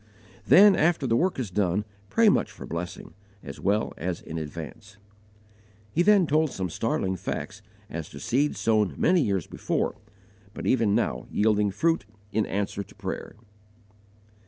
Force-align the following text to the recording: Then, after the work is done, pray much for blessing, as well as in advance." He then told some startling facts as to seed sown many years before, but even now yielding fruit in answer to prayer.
Then, 0.47 0.75
after 0.75 1.05
the 1.05 1.15
work 1.15 1.37
is 1.37 1.51
done, 1.51 1.85
pray 2.09 2.27
much 2.27 2.49
for 2.51 2.65
blessing, 2.65 3.13
as 3.43 3.59
well 3.59 3.93
as 3.97 4.19
in 4.19 4.39
advance." 4.39 4.97
He 5.91 6.01
then 6.01 6.25
told 6.25 6.49
some 6.49 6.71
startling 6.71 7.15
facts 7.17 7.61
as 7.87 8.09
to 8.09 8.19
seed 8.19 8.55
sown 8.55 8.95
many 8.97 9.21
years 9.21 9.45
before, 9.45 9.93
but 10.55 10.65
even 10.65 10.95
now 10.95 11.27
yielding 11.29 11.69
fruit 11.69 12.05
in 12.31 12.47
answer 12.47 12.81
to 12.81 12.95
prayer. 12.95 13.35